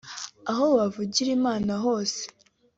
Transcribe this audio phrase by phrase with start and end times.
[0.51, 2.21] Aho wavugira Imana hose